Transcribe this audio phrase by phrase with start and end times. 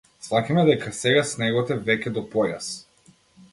[0.27, 2.73] Сфаќаме дека сега снегот е веќе до појас.